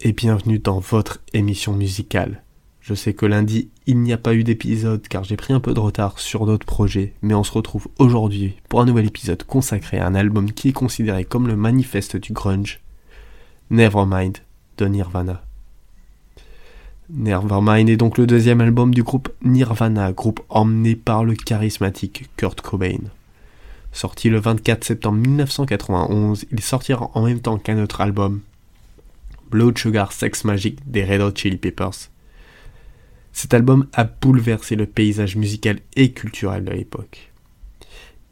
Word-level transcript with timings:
et 0.00 0.12
bienvenue 0.12 0.60
dans 0.60 0.78
votre 0.78 1.20
émission 1.32 1.72
musicale. 1.72 2.42
Je 2.80 2.94
sais 2.94 3.14
que 3.14 3.26
lundi, 3.26 3.68
il 3.86 3.98
n'y 3.98 4.12
a 4.12 4.18
pas 4.18 4.34
eu 4.34 4.44
d'épisode 4.44 5.06
car 5.08 5.24
j'ai 5.24 5.36
pris 5.36 5.52
un 5.52 5.58
peu 5.58 5.74
de 5.74 5.80
retard 5.80 6.20
sur 6.20 6.46
d'autres 6.46 6.66
projets, 6.66 7.14
mais 7.20 7.34
on 7.34 7.42
se 7.42 7.50
retrouve 7.50 7.88
aujourd'hui 7.98 8.54
pour 8.68 8.80
un 8.80 8.84
nouvel 8.84 9.06
épisode 9.06 9.42
consacré 9.42 9.98
à 9.98 10.06
un 10.06 10.14
album 10.14 10.52
qui 10.52 10.68
est 10.68 10.72
considéré 10.72 11.24
comme 11.24 11.48
le 11.48 11.56
manifeste 11.56 12.16
du 12.16 12.32
grunge, 12.32 12.80
Nevermind 13.70 14.38
de 14.78 14.86
Nirvana. 14.86 15.42
Nevermind 17.10 17.88
est 17.88 17.96
donc 17.96 18.18
le 18.18 18.26
deuxième 18.26 18.60
album 18.60 18.94
du 18.94 19.02
groupe 19.02 19.30
Nirvana, 19.42 20.12
groupe 20.12 20.40
emmené 20.48 20.94
par 20.94 21.24
le 21.24 21.34
charismatique 21.34 22.30
Kurt 22.36 22.60
Cobain. 22.60 23.00
Sorti 23.90 24.28
le 24.28 24.38
24 24.38 24.84
septembre 24.84 25.18
1991, 25.18 26.44
il 26.52 26.60
sortira 26.60 27.10
en 27.14 27.24
même 27.24 27.40
temps 27.40 27.58
qu'un 27.58 27.82
autre 27.82 28.00
album, 28.00 28.42
Blood 29.50 29.78
Sugar 29.78 30.12
Sex 30.12 30.44
Magic 30.44 30.78
des 30.90 31.04
Red 31.04 31.20
Hot 31.20 31.34
Chili 31.34 31.56
Peppers. 31.56 32.10
Cet 33.32 33.54
album 33.54 33.86
a 33.92 34.04
bouleversé 34.04 34.76
le 34.76 34.86
paysage 34.86 35.36
musical 35.36 35.78
et 35.96 36.12
culturel 36.12 36.64
de 36.64 36.72
l'époque. 36.72 37.32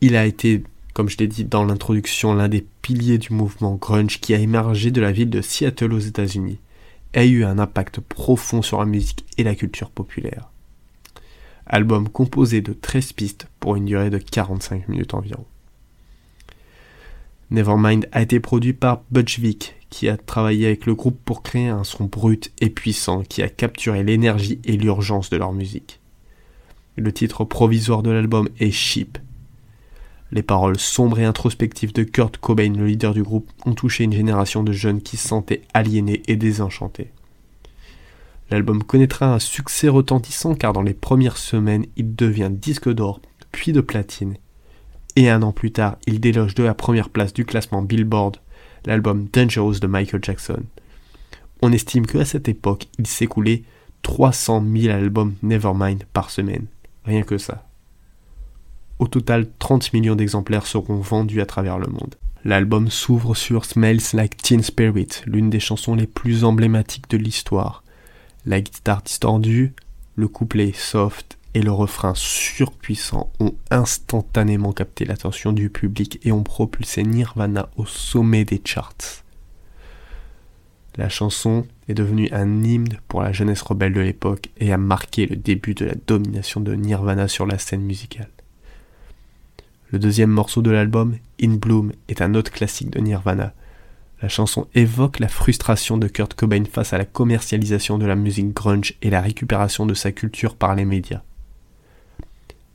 Il 0.01 0.17
a 0.17 0.27
été, 0.27 0.65
comme 0.95 1.09
je 1.09 1.17
l'ai 1.19 1.29
dit 1.29 1.45
dans 1.45 1.65
l'introduction, 1.65 2.35
l'un 2.35 2.49
des 2.49 2.67
piliers 2.83 3.19
du 3.19 3.33
mouvement 3.33 3.77
grunge 3.77 4.21
qui 4.21 4.35
a 4.35 4.39
émergé 4.39 4.91
de 4.91 5.01
la 5.01 5.13
ville 5.13 5.31
de 5.31 5.41
Seattle 5.41 5.93
aux 5.93 5.99
États-Unis 5.99 6.59
et 7.15 7.21
a 7.21 7.25
eu 7.25 7.45
un 7.45 7.59
impact 7.59 8.01
profond 8.01 8.63
sur 8.63 8.79
la 8.81 8.87
musique 8.87 9.25
et 9.39 9.45
la 9.45 9.55
culture 9.55 9.91
populaire. 9.91 10.51
Album 11.67 12.09
composé 12.09 12.61
de 12.61 12.73
13 12.73 13.13
pistes 13.13 13.49
pour 13.59 13.77
une 13.77 13.87
durée 13.87 14.11
de 14.11 14.19
45 14.19 14.89
minutes 14.89 15.15
environ. 15.15 15.47
Nevermind 17.51 18.09
a 18.13 18.23
été 18.23 18.41
produit 18.41 18.73
par 18.73 19.03
Butch 19.11 19.39
Vig, 19.39 19.76
qui 19.91 20.09
a 20.09 20.17
travaillé 20.17 20.67
avec 20.67 20.87
le 20.87 20.95
groupe 20.95 21.19
pour 21.25 21.43
créer 21.43 21.69
un 21.69 21.85
son 21.85 22.05
brut 22.05 22.53
et 22.61 22.71
puissant 22.71 23.23
qui 23.23 23.43
a 23.43 23.49
capturé 23.49 24.03
l'énergie 24.03 24.61
et 24.65 24.77
l'urgence 24.77 25.31
de 25.31 25.37
leur 25.37 25.53
musique. 25.53 26.01
Le 26.97 27.13
titre 27.13 27.45
provisoire 27.45 28.03
de 28.03 28.11
l'album 28.11 28.49
est 28.59 28.71
Sheep. 28.71 29.19
Les 30.33 30.43
paroles 30.43 30.79
sombres 30.79 31.21
et 31.21 31.25
introspectives 31.25 31.93
de 31.93 32.03
Kurt 32.03 32.39
Cobain, 32.39 32.73
le 32.73 32.87
leader 32.87 33.15
du 33.15 33.23
groupe, 33.23 33.51
ont 33.65 33.75
touché 33.75 34.05
une 34.05 34.13
génération 34.13 34.65
de 34.65 34.73
jeunes 34.73 35.03
qui 35.03 35.17
se 35.17 35.29
sentaient 35.29 35.63
aliénés 35.73 36.23
et 36.27 36.37
désenchantés. 36.37 37.13
L'album 38.51 38.83
connaîtra 38.83 39.35
un 39.35 39.39
succès 39.39 39.89
retentissant 39.89 40.55
car 40.55 40.73
dans 40.73 40.83
les 40.83 40.95
premières 40.95 41.37
semaines, 41.37 41.87
il 41.97 42.15
devient 42.15 42.51
disque 42.51 42.93
d'or, 42.93 43.21
puis 43.53 43.73
de 43.73 43.81
platine. 43.81 44.37
Et 45.17 45.31
un 45.31 45.43
an 45.43 45.53
plus 45.53 45.73
tard, 45.73 45.97
il 46.07 46.21
déloge 46.21 46.55
de 46.55 46.63
la 46.63 46.75
première 46.75 47.09
place 47.09 47.33
du 47.33 47.45
classement 47.45 47.83
Billboard 47.83 48.39
l'album 48.87 49.29
Dangerous 49.33 49.81
de 49.81 49.87
Michael 49.87 50.25
Jackson. 50.25 50.63
On 51.63 51.73
estime 51.73 52.07
qu'à 52.07 52.25
cette 52.25 52.49
époque, 52.49 52.87
il 52.99 53.07
s'écoulait 53.07 53.65
300 54.03 54.65
000 54.75 54.95
albums 54.95 55.35
Nevermind 55.43 56.05
par 56.13 56.31
semaine. 56.31 56.67
Rien 57.05 57.23
que 57.23 57.39
ça. 57.39 57.67
Au 58.99 59.09
total, 59.09 59.49
30 59.59 59.93
millions 59.93 60.15
d'exemplaires 60.15 60.67
seront 60.67 60.97
vendus 60.97 61.41
à 61.41 61.47
travers 61.47 61.79
le 61.79 61.89
monde. 61.89 62.15
L'album 62.45 62.91
s'ouvre 62.91 63.35
sur 63.35 63.65
Smells 63.65 64.15
Like 64.15 64.37
Teen 64.37 64.63
Spirit, 64.63 65.09
l'une 65.27 65.51
des 65.51 65.61
chansons 65.61 65.95
les 65.95 66.07
plus 66.07 66.45
emblématiques 66.45 67.11
de 67.11 67.17
l'histoire. 67.17 67.83
La 68.45 68.61
guitare 68.61 69.03
distordue, 69.03 69.75
le 70.15 70.29
couplet 70.29 70.73
soft 70.73 71.37
et 71.57 71.63
le 71.63 71.73
refrain 71.73 72.13
surpuissant 72.15 73.33
ont 73.41 73.55
instantanément 73.71 74.75
capté 74.75 75.07
l'attention 75.07 75.55
du 75.55 75.71
public 75.71 76.21
et 76.23 76.31
ont 76.31 76.43
propulsé 76.43 77.03
Nirvana 77.03 77.71
au 77.79 77.87
sommet 77.87 78.45
des 78.45 78.61
charts. 78.63 79.25
La 80.97 81.09
chanson 81.09 81.67
est 81.89 81.95
devenue 81.95 82.29
un 82.31 82.63
hymne 82.63 82.99
pour 83.09 83.23
la 83.23 83.33
jeunesse 83.33 83.63
rebelle 83.63 83.95
de 83.95 84.03
l'époque 84.03 84.51
et 84.59 84.71
a 84.71 84.77
marqué 84.77 85.25
le 85.25 85.35
début 85.35 85.73
de 85.73 85.87
la 85.87 85.95
domination 86.07 86.61
de 86.61 86.75
Nirvana 86.75 87.27
sur 87.27 87.47
la 87.47 87.57
scène 87.57 87.81
musicale. 87.81 88.29
Le 89.93 89.99
deuxième 89.99 90.31
morceau 90.31 90.61
de 90.61 90.71
l'album, 90.71 91.17
In 91.43 91.55
Bloom, 91.55 91.93
est 92.09 92.21
un 92.21 92.35
autre 92.35 92.53
classique 92.53 92.91
de 92.91 93.01
Nirvana. 93.01 93.55
La 94.21 94.29
chanson 94.29 94.67
évoque 94.75 95.21
la 95.21 95.29
frustration 95.29 95.97
de 95.97 96.07
Kurt 96.07 96.35
Cobain 96.35 96.65
face 96.71 96.93
à 96.93 96.99
la 96.99 97.07
commercialisation 97.07 97.97
de 97.97 98.05
la 98.05 98.15
musique 98.15 98.53
grunge 98.53 98.93
et 99.01 99.09
la 99.09 99.23
récupération 99.23 99.87
de 99.87 99.95
sa 99.95 100.13
culture 100.13 100.55
par 100.55 100.75
les 100.75 100.85
médias. 100.85 101.23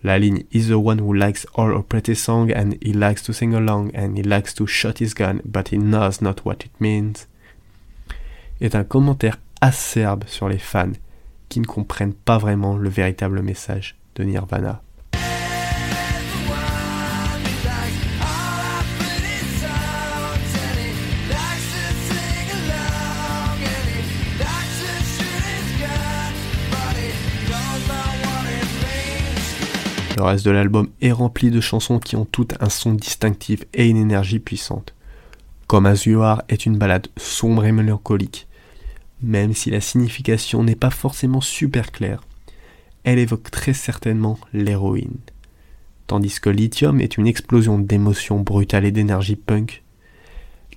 La 0.04 0.18
ligne 0.18 0.44
is 0.52 0.68
the 0.68 0.80
one 0.80 1.00
who 1.00 1.14
likes 1.14 1.46
all 1.54 1.76
a 1.76 1.84
pretty 1.84 2.16
song 2.16 2.52
and 2.52 2.76
he 2.82 2.92
likes 2.92 3.22
to 3.24 3.34
sing 3.34 3.54
along 3.54 3.92
and 3.94 4.18
he 4.18 4.24
likes 4.24 4.54
to 4.54 4.66
shot 4.66 4.98
his 4.98 5.14
gun 5.14 5.42
but 5.46 5.70
he 5.70 5.78
knows 5.78 6.22
not 6.22 6.44
what 6.44 6.66
it 6.66 6.72
means 6.80 7.28
est 8.62 8.76
un 8.76 8.84
commentaire 8.84 9.38
acerbe 9.60 10.24
sur 10.28 10.50
les 10.50 10.58
fans 10.58 10.94
qui 11.50 11.60
ne 11.60 11.66
comprennent 11.66 12.14
pas 12.14 12.38
vraiment 12.38 12.78
le 12.78 12.90
véritable 12.90 13.42
message 13.42 13.96
de 14.16 14.24
Nirvana. 14.24 14.82
Le 30.22 30.26
reste 30.26 30.46
de 30.46 30.52
l'album 30.52 30.90
est 31.02 31.12
rempli 31.12 31.50
de 31.50 31.60
chansons 31.60 31.98
qui 31.98 32.16
ont 32.16 32.26
toutes 32.26 32.54
un 32.62 32.70
son 32.70 32.94
distinctif 32.94 33.66
et 33.74 33.90
une 33.90 33.98
énergie 33.98 34.38
puissante. 34.38 34.94
Comme 35.66 35.88
As 35.88 36.06
est 36.48 36.68
une 36.68 36.78
balade 36.78 37.08
sombre 37.18 37.66
et 37.66 37.72
mélancolique. 37.72 38.48
Même 39.24 39.56
si 39.56 39.72
la 39.72 39.82
signification 39.82 40.64
n'est 40.64 40.76
pas 40.76 40.92
forcément 40.92 41.42
super 41.42 41.92
claire, 41.92 42.22
elle 43.04 43.18
évoque 43.18 43.50
très 43.50 43.74
certainement 43.74 44.38
l'héroïne. 44.54 45.18
Tandis 46.06 46.40
que 46.40 46.52
Lithium 46.52 47.02
est 47.02 47.18
une 47.18 47.26
explosion 47.26 47.80
d'émotions 47.80 48.42
brutales 48.42 48.86
et 48.86 48.92
d'énergie 48.92 49.36
punk. 49.36 49.82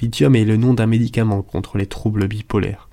Lithium 0.01 0.37
est 0.37 0.47
le 0.47 0.57
nom 0.57 0.73
d'un 0.73 0.87
médicament 0.87 1.43
contre 1.43 1.77
les 1.77 1.87
troubles 1.87 2.29
bipolaires. 2.29 2.89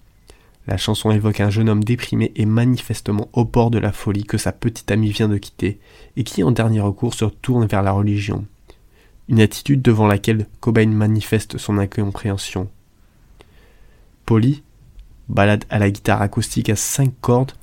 La 0.67 0.77
chanson 0.77 1.11
évoque 1.11 1.39
un 1.39 1.49
jeune 1.49 1.69
homme 1.69 1.83
déprimé 1.83 2.31
et 2.35 2.45
manifestement 2.45 3.29
au 3.33 3.45
bord 3.45 3.71
de 3.71 3.79
la 3.79 3.91
folie 3.91 4.23
que 4.23 4.37
sa 4.37 4.51
petite 4.51 4.91
amie 4.91 5.11
vient 5.11 5.27
de 5.27 5.37
quitter 5.37 5.79
et 6.17 6.23
qui 6.23 6.43
en 6.43 6.51
dernier 6.51 6.81
recours 6.81 7.15
se 7.15 7.25
tourne 7.25 7.65
vers 7.65 7.81
la 7.81 7.91
religion. 7.91 8.45
Une 9.27 9.41
attitude 9.41 9.81
devant 9.81 10.07
laquelle 10.07 10.47
Cobain 10.59 10.87
manifeste 10.87 11.57
son 11.57 11.77
incompréhension. 11.77 12.69
Polly, 14.25 14.61
balade 15.29 15.65
à 15.69 15.79
la 15.79 15.89
guitare 15.89 16.21
acoustique 16.21 16.69
à 16.69 16.75
cinq 16.75 17.11
cordes, 17.21 17.53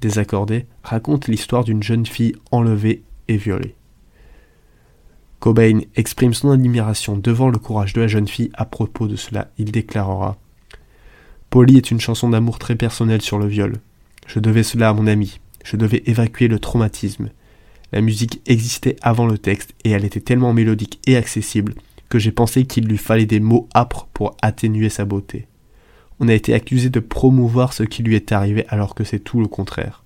désaccordée, 0.00 0.66
raconte 0.82 1.26
l'histoire 1.26 1.64
d'une 1.64 1.82
jeune 1.82 2.06
fille 2.06 2.36
enlevée 2.52 3.02
et 3.28 3.36
violée. 3.36 3.74
Cobain 5.40 5.80
exprime 5.96 6.34
son 6.34 6.50
admiration 6.50 7.16
devant 7.16 7.48
le 7.48 7.58
courage 7.58 7.92
de 7.92 8.02
la 8.02 8.08
jeune 8.08 8.28
fille 8.28 8.50
à 8.54 8.64
propos 8.64 9.08
de 9.08 9.16
cela. 9.16 9.48
Il 9.58 9.72
déclarera 9.72 10.38
Polly 11.56 11.78
est 11.78 11.90
une 11.90 12.00
chanson 12.00 12.28
d'amour 12.28 12.58
très 12.58 12.76
personnelle 12.76 13.22
sur 13.22 13.38
le 13.38 13.46
viol. 13.46 13.78
Je 14.26 14.40
devais 14.40 14.62
cela 14.62 14.90
à 14.90 14.92
mon 14.92 15.06
ami. 15.06 15.40
Je 15.64 15.78
devais 15.78 16.02
évacuer 16.04 16.48
le 16.48 16.58
traumatisme. 16.58 17.30
La 17.92 18.02
musique 18.02 18.42
existait 18.44 18.96
avant 19.00 19.24
le 19.24 19.38
texte 19.38 19.72
et 19.82 19.90
elle 19.90 20.04
était 20.04 20.20
tellement 20.20 20.52
mélodique 20.52 21.00
et 21.06 21.16
accessible 21.16 21.72
que 22.10 22.18
j'ai 22.18 22.30
pensé 22.30 22.66
qu'il 22.66 22.84
lui 22.84 22.98
fallait 22.98 23.24
des 23.24 23.40
mots 23.40 23.70
âpres 23.74 24.06
pour 24.12 24.36
atténuer 24.42 24.90
sa 24.90 25.06
beauté. 25.06 25.46
On 26.20 26.28
a 26.28 26.34
été 26.34 26.52
accusé 26.52 26.90
de 26.90 27.00
promouvoir 27.00 27.72
ce 27.72 27.84
qui 27.84 28.02
lui 28.02 28.16
est 28.16 28.32
arrivé 28.32 28.66
alors 28.68 28.94
que 28.94 29.04
c'est 29.04 29.20
tout 29.20 29.40
le 29.40 29.48
contraire. 29.48 30.04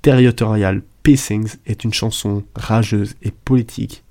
Territorial 0.00 0.80
Pacings 1.02 1.56
est 1.66 1.84
une 1.84 1.92
chanson 1.92 2.44
rageuse 2.54 3.14
et 3.20 3.30
politique 3.30 4.04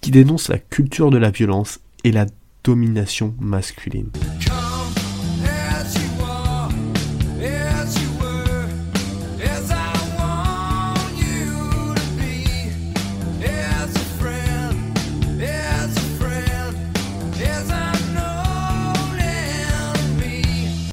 qui 0.00 0.10
dénonce 0.10 0.48
la 0.48 0.58
culture 0.58 1.12
de 1.12 1.18
la 1.18 1.30
violence 1.30 1.78
et 2.02 2.10
la 2.10 2.26
domination 2.64 3.36
masculine. 3.38 4.10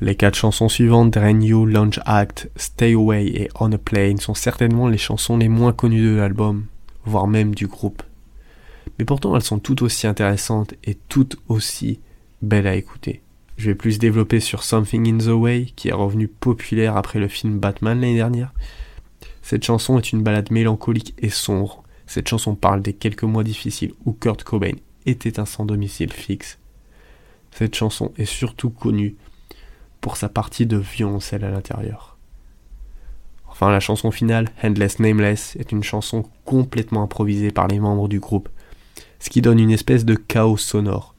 Les 0.08 0.16
quatre 0.16 0.36
chansons 0.36 0.70
suivantes, 0.70 1.12
Drain 1.12 1.42
You, 1.42 1.66
Launch 1.66 2.00
Act, 2.06 2.50
Stay 2.56 2.94
Away 2.94 3.26
et 3.26 3.50
On 3.60 3.74
a 3.74 3.78
Plane, 3.78 4.20
sont 4.20 4.36
certainement 4.36 4.88
les 4.88 4.98
chansons 4.98 5.36
les 5.36 5.50
moins 5.50 5.74
connues 5.74 6.02
de 6.02 6.16
l'album, 6.16 6.68
voire 7.04 7.28
même 7.28 7.54
du 7.54 7.68
groupe. 7.68 8.02
Mais 8.98 9.04
pourtant 9.04 9.36
elles 9.36 9.42
sont 9.42 9.60
toutes 9.60 9.82
aussi 9.82 10.08
intéressantes 10.08 10.76
et 10.86 10.98
toutes 11.10 11.36
aussi 11.50 12.00
belles 12.42 12.68
à 12.68 12.76
écouter. 12.76 13.22
Je 13.58 13.70
vais 13.70 13.76
plus 13.76 14.00
développer 14.00 14.40
sur 14.40 14.64
Something 14.64 15.14
in 15.14 15.18
the 15.18 15.36
Way, 15.36 15.74
qui 15.76 15.90
est 15.90 15.92
revenu 15.92 16.30
populaire 16.30 16.96
après 16.96 17.20
le 17.20 17.28
film 17.28 17.60
Batman 17.60 18.00
l'année 18.00 18.16
dernière. 18.16 18.54
Cette 19.42 19.66
chanson 19.66 19.98
est 19.98 20.14
une 20.14 20.24
balade 20.24 20.52
mélancolique 20.52 21.16
et 21.18 21.30
sombre. 21.30 21.84
Cette 22.06 22.30
chanson 22.30 22.56
parle 22.56 22.82
des 22.82 22.94
quelques 22.94 23.24
mois 23.24 23.44
difficiles 23.44 23.92
où 24.06 24.14
Kurt 24.14 24.46
Cobain 24.46 24.76
était 25.06 25.38
un 25.38 25.46
sans 25.46 25.66
domicile 25.66 26.14
fixe. 26.14 26.60
Cette 27.52 27.76
chanson 27.76 28.14
est 28.18 28.24
surtout 28.24 28.70
connue 28.70 29.18
sa 30.16 30.30
partie 30.30 30.66
de 30.66 30.78
violoncelle 30.78 31.44
à 31.44 31.52
l'intérieur. 31.52 32.18
Enfin, 33.50 33.72
la 33.72 33.80
chanson 33.80 34.12
finale, 34.12 34.50
Endless 34.64 35.00
Nameless, 35.00 35.56
est 35.56 35.72
une 35.72 35.84
chanson 35.84 36.24
complètement 36.46 37.02
improvisée 37.02 37.52
par 37.52 37.68
les 37.68 37.80
membres 37.80 38.08
du 38.08 38.20
groupe, 38.20 38.50
ce 39.20 39.32
qui 39.32 39.42
donne 39.42 39.60
une 39.60 39.72
espèce 39.72 40.06
de 40.06 40.14
chaos 40.14 40.58
sonore. 40.58 41.16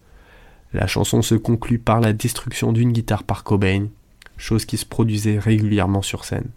La 0.73 0.87
chanson 0.87 1.21
se 1.21 1.35
conclut 1.35 1.81
par 1.81 2.01
la 2.01 2.13
destruction 2.13 2.73
d'une 2.73 2.93
guitare 2.93 3.25
par 3.25 3.43
Cobain, 3.43 3.89
chose 4.37 4.67
qui 4.67 4.77
se 4.77 4.87
produisait 4.87 5.39
régulièrement 5.39 6.03
sur 6.03 6.25
scène. 6.25 6.51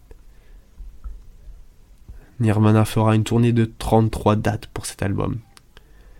Nirvana 2.39 2.85
fera 2.85 3.15
une 3.15 3.23
tournée 3.23 3.51
de 3.51 3.65
33 3.65 4.35
dates 4.35 4.67
pour 4.67 4.85
cet 4.85 5.01
album. 5.01 5.39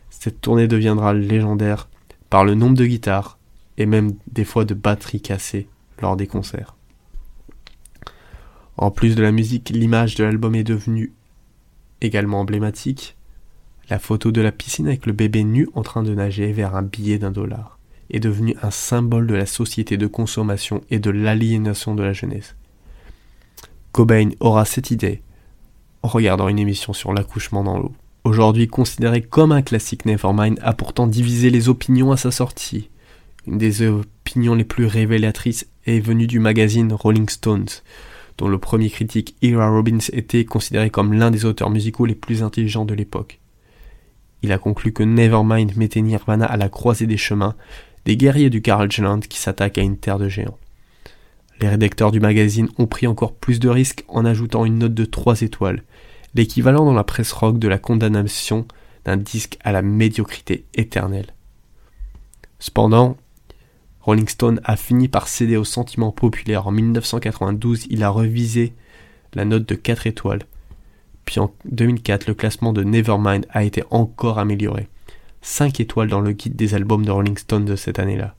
Cette 0.09 0.41
tournée 0.41 0.67
deviendra 0.67 1.13
légendaire 1.13 1.87
par 2.29 2.45
le 2.45 2.55
nombre 2.55 2.77
de 2.77 2.85
guitares 2.85 3.37
et 3.77 3.85
même 3.85 4.13
des 4.31 4.45
fois 4.45 4.65
de 4.65 4.73
batteries 4.73 5.21
cassées 5.21 5.67
lors 6.01 6.15
des 6.15 6.27
concerts. 6.27 6.75
En 8.77 8.91
plus 8.91 9.15
de 9.15 9.21
la 9.21 9.31
musique, 9.31 9.69
l'image 9.69 10.15
de 10.15 10.23
l'album 10.23 10.55
est 10.55 10.63
devenue 10.63 11.13
également 12.01 12.39
emblématique. 12.39 13.15
La 13.89 13.99
photo 13.99 14.31
de 14.31 14.41
la 14.41 14.51
piscine 14.51 14.87
avec 14.87 15.05
le 15.05 15.13
bébé 15.13 15.43
nu 15.43 15.67
en 15.73 15.81
train 15.81 16.03
de 16.03 16.13
nager 16.13 16.51
vers 16.51 16.75
un 16.75 16.81
billet 16.81 17.17
d'un 17.17 17.31
dollar 17.31 17.77
est 18.09 18.19
devenu 18.19 18.55
un 18.61 18.71
symbole 18.71 19.27
de 19.27 19.35
la 19.35 19.45
société 19.45 19.97
de 19.97 20.07
consommation 20.07 20.81
et 20.89 20.99
de 20.99 21.11
l'aliénation 21.11 21.95
de 21.95 22.03
la 22.03 22.13
jeunesse. 22.13 22.55
Cobain 23.91 24.29
aura 24.39 24.65
cette 24.65 24.91
idée 24.91 25.21
en 26.03 26.07
regardant 26.07 26.47
une 26.47 26.59
émission 26.59 26.93
sur 26.93 27.13
l'accouchement 27.13 27.63
dans 27.63 27.77
l'eau. 27.77 27.93
Aujourd'hui 28.23 28.67
considéré 28.67 29.21
comme 29.21 29.51
un 29.51 29.61
classique 29.61 30.05
Nevermind, 30.05 30.59
a 30.61 30.73
pourtant 30.73 31.07
divisé 31.07 31.49
les 31.49 31.69
opinions 31.69 32.11
à 32.11 32.17
sa 32.17 32.31
sortie. 32.31 32.89
Une 33.47 33.57
des 33.57 33.81
opinions 33.87 34.53
les 34.53 34.63
plus 34.63 34.85
révélatrices 34.85 35.67
est 35.85 35.99
venue 35.99 36.27
du 36.27 36.39
magazine 36.39 36.93
Rolling 36.93 37.29
Stones, 37.29 37.69
dont 38.37 38.47
le 38.47 38.57
premier 38.57 38.89
critique 38.89 39.35
Ira 39.41 39.69
Robbins 39.69 39.99
était 40.13 40.45
considéré 40.45 40.89
comme 40.89 41.13
l'un 41.13 41.31
des 41.31 41.45
auteurs 41.45 41.69
musicaux 41.69 42.05
les 42.05 42.15
plus 42.15 42.43
intelligents 42.43 42.85
de 42.85 42.93
l'époque. 42.93 43.39
Il 44.43 44.51
a 44.51 44.57
conclu 44.57 44.91
que 44.91 45.03
Nevermind 45.03 45.75
mettait 45.77 46.01
Nirvana 46.01 46.45
à 46.45 46.57
la 46.57 46.69
croisée 46.69 47.07
des 47.07 47.17
chemins 47.17 47.55
des 48.05 48.17
guerriers 48.17 48.49
du 48.49 48.61
Karlsland 48.61 49.19
qui 49.19 49.39
s'attaquent 49.39 49.77
à 49.77 49.83
une 49.83 49.97
terre 49.97 50.17
de 50.17 50.27
géants. 50.27 50.57
Les 51.59 51.69
rédacteurs 51.69 52.11
du 52.11 52.19
magazine 52.19 52.69
ont 52.79 52.87
pris 52.87 53.05
encore 53.05 53.33
plus 53.35 53.59
de 53.59 53.69
risques 53.69 54.03
en 54.07 54.25
ajoutant 54.25 54.65
une 54.65 54.79
note 54.79 54.95
de 54.95 55.05
3 55.05 55.41
étoiles, 55.41 55.83
l'équivalent 56.33 56.85
dans 56.85 56.93
la 56.93 57.03
presse 57.03 57.31
rock 57.31 57.59
de 57.59 57.67
la 57.67 57.77
condamnation 57.77 58.65
d'un 59.05 59.17
disque 59.17 59.59
à 59.63 59.71
la 59.71 59.83
médiocrité 59.83 60.65
éternelle. 60.73 61.33
Cependant, 62.57 63.17
Rolling 64.01 64.27
Stone 64.27 64.59
a 64.63 64.75
fini 64.75 65.07
par 65.07 65.27
céder 65.27 65.57
au 65.57 65.63
sentiment 65.63 66.11
populaire. 66.11 66.67
En 66.67 66.71
1992, 66.71 67.85
il 67.89 68.03
a 68.03 68.09
revisé 68.09 68.73
la 69.33 69.45
note 69.45 69.67
de 69.67 69.75
4 69.75 70.07
étoiles. 70.07 70.43
Puis 71.25 71.39
en 71.39 71.53
2004, 71.65 72.27
le 72.27 72.33
classement 72.33 72.73
de 72.73 72.83
Nevermind 72.83 73.45
a 73.51 73.63
été 73.63 73.83
encore 73.91 74.39
amélioré. 74.39 74.87
5 75.41 75.79
étoiles 75.79 76.09
dans 76.09 76.21
le 76.21 76.31
guide 76.31 76.55
des 76.55 76.73
albums 76.73 77.05
de 77.05 77.11
Rolling 77.11 77.37
Stone 77.37 77.65
de 77.65 77.75
cette 77.75 77.99
année-là. 77.99 78.35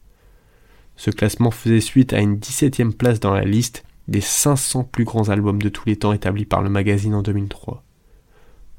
Ce 0.97 1.11
classement 1.11 1.51
faisait 1.51 1.81
suite 1.81 2.13
à 2.13 2.21
une 2.21 2.37
17e 2.37 2.93
place 2.93 3.21
dans 3.21 3.35
la 3.35 3.45
liste 3.45 3.85
des 4.09 4.21
500 4.21 4.85
plus 4.85 5.05
grands 5.05 5.29
albums 5.29 5.63
de 5.63 5.69
tous 5.69 5.89
les 5.89 5.97
temps 5.97 6.13
établis 6.13 6.45
par 6.45 6.63
le 6.63 6.71
magazine 6.71 7.15
en 7.15 7.23
2003, 7.23 7.83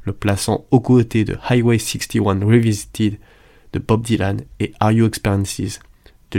le 0.03 0.13
plaçant 0.13 0.65
aux 0.69 0.79
côtés 0.79 1.23
de 1.23 1.37
Highway 1.49 1.79
61 1.79 2.45
Revisited 2.45 3.17
de 3.71 3.79
Bob 3.79 4.03
Dylan 4.03 4.41
et 4.59 4.73
Are 4.79 4.91
You 4.91 5.07
Experiences 5.07 5.79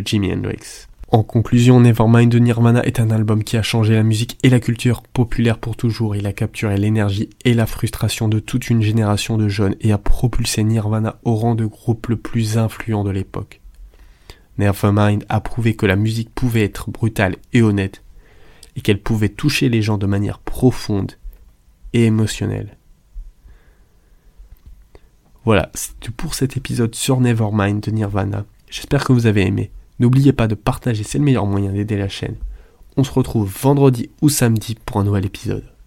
Hendrix. 0.01 0.89
En 1.09 1.23
conclusion, 1.23 1.79
Nevermind 1.79 2.29
de 2.29 2.39
Nirvana 2.39 2.85
est 2.85 2.99
un 2.99 3.11
album 3.11 3.45
qui 3.45 3.57
a 3.57 3.63
changé 3.63 3.95
la 3.95 4.03
musique 4.03 4.37
et 4.43 4.51
la 4.51 4.59
culture 4.59 5.03
populaire 5.03 5.59
pour 5.59 5.77
toujours. 5.77 6.17
Il 6.17 6.27
a 6.27 6.33
capturé 6.33 6.77
l'énergie 6.77 7.31
et 7.45 7.55
la 7.55 7.67
frustration 7.67 8.29
de 8.29 8.41
toute 8.41 8.69
une 8.69 8.83
génération 8.83 9.37
de 9.37 9.47
jeunes 9.47 9.77
et 9.81 9.93
a 9.93 9.99
propulsé 9.99 10.65
Nirvana 10.65 11.21
au 11.23 11.37
rang 11.37 11.55
de 11.55 11.67
groupe 11.67 12.09
le 12.09 12.17
plus 12.17 12.59
influent 12.59 13.05
de 13.05 13.11
l'époque. 13.11 13.61
Nevermind 14.59 15.25
a 15.29 15.41
prouvé 15.41 15.77
que 15.77 15.87
la 15.87 15.97
musique 15.97 16.35
pouvait 16.35 16.65
être 16.65 16.91
brutale 16.91 17.37
et 17.53 17.63
honnête, 17.63 18.03
et 18.77 18.81
qu'elle 18.81 19.01
pouvait 19.01 19.29
toucher 19.29 19.69
les 19.69 19.83
gens 19.83 19.99
de 19.99 20.07
manière 20.07 20.39
profonde 20.39 21.13
et 21.93 22.07
émotionnelle. 22.07 22.77
Voilà, 25.45 25.71
c'est 25.75 25.99
tout 26.01 26.13
pour 26.13 26.35
cet 26.35 26.57
épisode 26.57 26.95
sur 26.95 27.21
Nevermind 27.21 27.81
de 27.81 27.91
Nirvana. 27.91 28.47
J'espère 28.71 29.05
que 29.05 29.13
vous 29.13 29.27
avez 29.27 29.47
aimé. 29.47 29.71
N'oubliez 30.01 30.33
pas 30.33 30.49
de 30.49 30.55
partager, 30.55 31.05
c'est 31.05 31.19
le 31.19 31.25
meilleur 31.25 31.47
moyen 31.47 31.73
d'aider 31.73 31.97
la 31.97 32.09
chaîne. 32.09 32.37
On 32.97 33.05
se 33.05 33.13
retrouve 33.13 33.53
vendredi 33.61 34.11
ou 34.23 34.29
samedi 34.29 34.77
pour 34.87 34.99
un 34.99 35.05
nouvel 35.05 35.27
épisode. 35.27 35.74